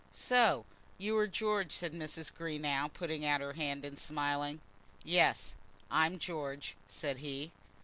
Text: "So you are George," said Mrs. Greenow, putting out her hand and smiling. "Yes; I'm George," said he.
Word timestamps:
"So 0.13 0.65
you 0.97 1.15
are 1.19 1.27
George," 1.27 1.71
said 1.71 1.93
Mrs. 1.93 2.33
Greenow, 2.33 2.91
putting 2.91 3.23
out 3.23 3.39
her 3.39 3.53
hand 3.53 3.85
and 3.85 3.99
smiling. 3.99 4.59
"Yes; 5.03 5.53
I'm 5.91 6.17
George," 6.17 6.75
said 6.87 7.19
he. 7.19 7.51